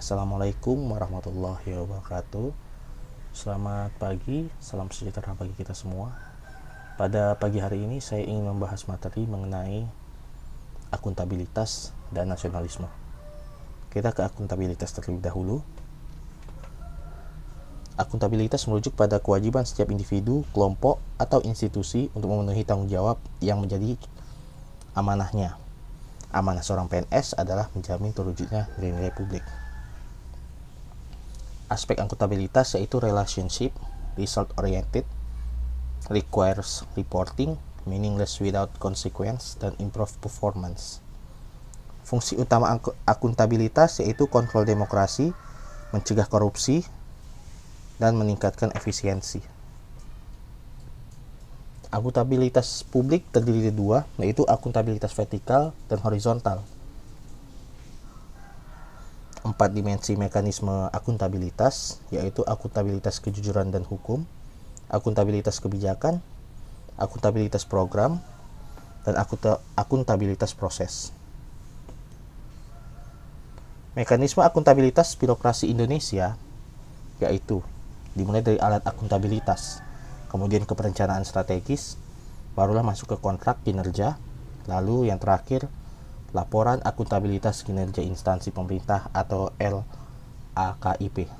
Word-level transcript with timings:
Assalamualaikum 0.00 0.96
warahmatullahi 0.96 1.76
wabarakatuh. 1.76 2.56
Selamat 3.36 3.92
pagi, 4.00 4.48
salam 4.56 4.88
sejahtera 4.88 5.36
bagi 5.36 5.52
kita 5.52 5.76
semua. 5.76 6.16
Pada 6.96 7.36
pagi 7.36 7.60
hari 7.60 7.84
ini 7.84 8.00
saya 8.00 8.24
ingin 8.24 8.48
membahas 8.48 8.88
materi 8.88 9.28
mengenai 9.28 9.84
akuntabilitas 10.88 11.92
dan 12.16 12.32
nasionalisme. 12.32 12.88
Kita 13.92 14.16
ke 14.16 14.24
akuntabilitas 14.24 14.88
terlebih 14.96 15.20
dahulu. 15.20 15.60
Akuntabilitas 18.00 18.64
merujuk 18.72 18.96
pada 18.96 19.20
kewajiban 19.20 19.68
setiap 19.68 19.92
individu, 19.92 20.48
kelompok, 20.56 20.96
atau 21.20 21.44
institusi 21.44 22.08
untuk 22.16 22.32
memenuhi 22.32 22.64
tanggung 22.64 22.88
jawab 22.88 23.20
yang 23.44 23.60
menjadi 23.60 24.00
amanahnya. 24.96 25.60
Amanah 26.32 26.64
seorang 26.64 26.88
PNS 26.88 27.36
adalah 27.36 27.68
menjamin 27.76 28.16
terwujudnya 28.16 28.72
nilai-nilai 28.80 29.12
publik. 29.12 29.44
Aspek 31.70 32.02
akuntabilitas 32.02 32.74
yaitu 32.74 32.98
relationship, 32.98 33.70
result 34.18 34.50
oriented, 34.58 35.06
requires 36.10 36.82
reporting, 36.98 37.54
meaningless 37.86 38.42
without 38.42 38.74
consequence, 38.82 39.54
dan 39.62 39.78
improve 39.78 40.10
performance. 40.18 40.98
Fungsi 42.02 42.34
utama 42.34 42.74
akuntabilitas 43.06 44.02
yaitu 44.02 44.26
kontrol 44.26 44.66
demokrasi, 44.66 45.30
mencegah 45.94 46.26
korupsi, 46.26 46.82
dan 48.02 48.18
meningkatkan 48.18 48.74
efisiensi. 48.74 49.38
Akuntabilitas 51.94 52.82
publik 52.82 53.30
terdiri 53.30 53.70
dari 53.70 53.74
dua, 53.74 54.10
yaitu 54.18 54.42
akuntabilitas 54.50 55.14
vertikal 55.14 55.70
dan 55.86 56.02
horizontal. 56.02 56.66
Empat 59.60 59.76
dimensi 59.76 60.16
mekanisme 60.16 60.88
akuntabilitas, 60.88 62.00
yaitu 62.08 62.40
akuntabilitas 62.48 63.20
kejujuran 63.20 63.68
dan 63.68 63.84
hukum, 63.84 64.24
akuntabilitas 64.88 65.60
kebijakan, 65.60 66.24
akuntabilitas 66.96 67.68
program, 67.68 68.24
dan 69.04 69.20
akuntabilitas 69.76 70.56
proses. 70.56 71.12
Mekanisme 73.92 74.40
akuntabilitas 74.40 75.12
birokrasi 75.20 75.68
Indonesia 75.68 76.40
yaitu 77.20 77.60
dimulai 78.16 78.40
dari 78.40 78.56
alat 78.56 78.80
akuntabilitas, 78.88 79.84
kemudian 80.32 80.64
ke 80.64 80.72
perencanaan 80.72 81.28
strategis, 81.28 82.00
barulah 82.56 82.80
masuk 82.80 83.12
ke 83.12 83.16
kontrak 83.20 83.60
kinerja, 83.60 84.16
lalu 84.64 85.12
yang 85.12 85.20
terakhir 85.20 85.68
laporan 86.30 86.78
akuntabilitas 86.82 87.62
kinerja 87.66 88.02
instansi 88.02 88.54
pemerintah 88.54 89.10
atau 89.14 89.54
LAKIP. 89.58 91.30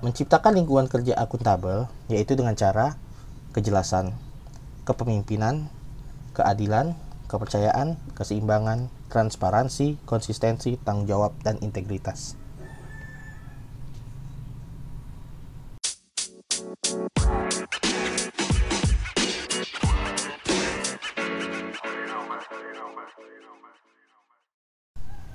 Menciptakan 0.00 0.56
lingkungan 0.56 0.88
kerja 0.88 1.12
akuntabel 1.20 1.84
yaitu 2.08 2.32
dengan 2.32 2.56
cara 2.56 2.96
kejelasan, 3.52 4.16
kepemimpinan, 4.88 5.68
keadilan, 6.32 6.96
kepercayaan, 7.28 8.00
keseimbangan, 8.16 8.88
transparansi, 9.12 10.00
konsistensi, 10.08 10.80
tanggung 10.80 11.04
jawab, 11.04 11.36
dan 11.44 11.60
integritas. 11.60 12.39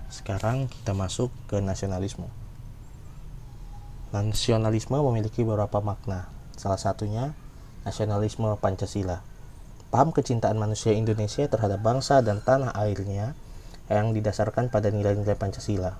Sekarang 0.10 0.70
kita 0.70 0.94
masuk 0.94 1.34
ke 1.50 1.60
nasionalisme. 1.60 2.30
Nasionalisme 4.16 4.96
memiliki 5.02 5.42
beberapa 5.44 5.82
makna. 5.82 6.30
Salah 6.56 6.80
satunya 6.80 7.36
nasionalisme 7.84 8.48
Pancasila. 8.58 9.22
Paham 9.94 10.12
kecintaan 10.12 10.58
manusia 10.58 10.92
Indonesia 10.96 11.46
terhadap 11.46 11.80
bangsa 11.84 12.20
dan 12.26 12.42
tanah 12.42 12.74
airnya 12.74 13.38
yang 13.92 14.18
didasarkan 14.18 14.74
pada 14.74 14.90
nilai-nilai 14.90 15.38
Pancasila. 15.38 15.94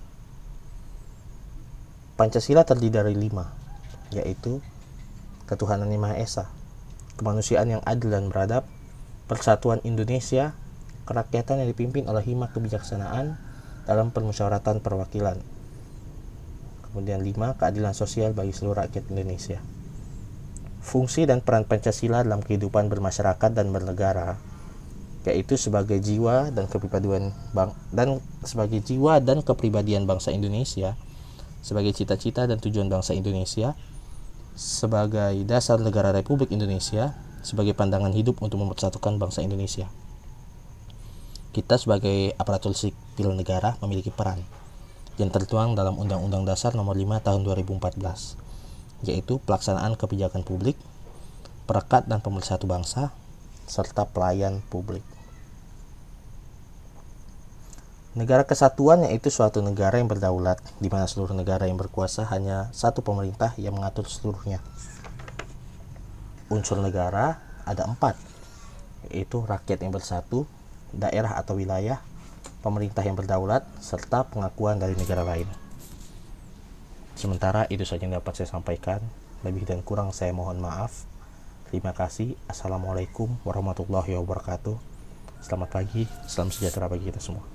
Pancasila 2.16 2.64
terdiri 2.64 2.96
dari 2.96 3.14
lima, 3.14 3.52
yaitu 4.10 4.64
ketuhanan 5.46 5.92
yang 5.92 6.08
Maha 6.08 6.18
Esa, 6.18 6.48
kemanusiaan 7.20 7.68
yang 7.70 7.84
adil 7.86 8.10
dan 8.10 8.32
beradab, 8.32 8.66
persatuan 9.30 9.84
Indonesia, 9.86 10.58
kerakyatan 11.06 11.62
yang 11.62 11.70
dipimpin 11.70 12.10
oleh 12.10 12.24
hima 12.26 12.50
kebijaksanaan, 12.50 13.38
dalam 13.86 14.10
permusyawaratan 14.10 14.82
perwakilan. 14.82 15.38
Kemudian 16.90 17.22
lima, 17.22 17.54
keadilan 17.56 17.94
sosial 17.94 18.34
bagi 18.34 18.52
seluruh 18.52 18.82
rakyat 18.82 19.08
Indonesia. 19.14 19.62
Fungsi 20.86 21.26
dan 21.26 21.42
peran 21.42 21.66
Pancasila 21.66 22.22
dalam 22.22 22.46
kehidupan 22.46 22.90
bermasyarakat 22.90 23.50
dan 23.54 23.74
bernegara 23.74 24.38
yaitu 25.26 25.58
sebagai 25.58 25.98
jiwa 25.98 26.54
dan 26.54 26.70
kepribadian 26.70 27.34
bang 27.50 27.74
dan 27.90 28.22
sebagai 28.46 28.78
jiwa 28.86 29.18
dan 29.18 29.42
kepribadian 29.42 30.06
bangsa 30.06 30.30
Indonesia, 30.30 30.94
sebagai 31.66 31.98
cita-cita 31.98 32.46
dan 32.46 32.62
tujuan 32.62 32.94
bangsa 32.94 33.18
Indonesia, 33.18 33.74
sebagai 34.54 35.34
dasar 35.50 35.82
negara 35.82 36.14
Republik 36.14 36.54
Indonesia, 36.54 37.18
sebagai 37.42 37.74
pandangan 37.74 38.14
hidup 38.14 38.38
untuk 38.46 38.62
mempersatukan 38.62 39.18
bangsa 39.18 39.42
Indonesia 39.42 39.90
kita 41.56 41.80
sebagai 41.80 42.36
aparatur 42.36 42.76
sipil 42.76 43.32
negara 43.32 43.80
memiliki 43.80 44.12
peran 44.12 44.44
yang 45.16 45.32
tertuang 45.32 45.72
dalam 45.72 45.96
Undang-Undang 45.96 46.44
Dasar 46.44 46.76
Nomor 46.76 47.00
5 47.00 47.24
Tahun 47.24 47.42
2014, 47.48 49.08
yaitu 49.08 49.40
pelaksanaan 49.40 49.96
kebijakan 49.96 50.44
publik, 50.44 50.76
perekat 51.64 52.12
dan 52.12 52.20
pemersatu 52.20 52.68
bangsa, 52.68 53.16
serta 53.72 54.04
pelayan 54.04 54.60
publik. 54.68 55.00
Negara 58.20 58.44
kesatuan 58.44 59.08
yaitu 59.08 59.32
suatu 59.32 59.64
negara 59.64 59.96
yang 59.96 60.12
berdaulat, 60.12 60.60
di 60.84 60.92
mana 60.92 61.08
seluruh 61.08 61.32
negara 61.32 61.72
yang 61.72 61.80
berkuasa 61.80 62.28
hanya 62.36 62.68
satu 62.76 63.00
pemerintah 63.00 63.56
yang 63.56 63.80
mengatur 63.80 64.12
seluruhnya. 64.12 64.60
Unsur 66.52 66.84
negara 66.84 67.40
ada 67.64 67.88
empat, 67.88 68.20
yaitu 69.08 69.40
rakyat 69.40 69.80
yang 69.88 69.96
bersatu, 69.96 70.44
daerah 70.96 71.36
atau 71.36 71.60
wilayah, 71.60 72.00
pemerintah 72.64 73.04
yang 73.04 73.20
berdaulat, 73.20 73.68
serta 73.84 74.26
pengakuan 74.26 74.80
dari 74.80 74.96
negara 74.96 75.22
lain. 75.22 75.46
Sementara 77.16 77.64
itu 77.72 77.88
saja 77.88 78.04
yang 78.04 78.20
dapat 78.20 78.36
saya 78.36 78.52
sampaikan. 78.52 79.00
Lebih 79.48 79.64
dan 79.64 79.80
kurang 79.86 80.12
saya 80.12 80.36
mohon 80.36 80.60
maaf. 80.60 81.08
Terima 81.72 81.96
kasih. 81.96 82.36
Assalamualaikum 82.52 83.40
warahmatullahi 83.48 84.18
wabarakatuh. 84.20 84.76
Selamat 85.40 85.70
pagi, 85.70 86.10
salam 86.26 86.50
sejahtera 86.50 86.90
bagi 86.90 87.08
kita 87.08 87.22
semua. 87.22 87.55